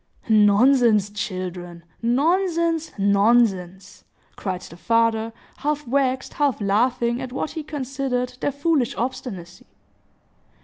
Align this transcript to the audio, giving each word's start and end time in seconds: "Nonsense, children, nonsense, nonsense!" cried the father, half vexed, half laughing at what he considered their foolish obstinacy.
"Nonsense, 0.29 1.11
children, 1.11 1.83
nonsense, 2.01 2.91
nonsense!" 2.97 4.03
cried 4.35 4.61
the 4.61 4.75
father, 4.75 5.31
half 5.57 5.85
vexed, 5.85 6.33
half 6.33 6.59
laughing 6.59 7.21
at 7.21 7.31
what 7.31 7.51
he 7.51 7.61
considered 7.61 8.35
their 8.39 8.51
foolish 8.51 8.95
obstinacy. 8.97 9.67